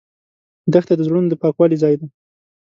[0.73, 2.07] دښته د زړونو د پاکوالي ځای ده.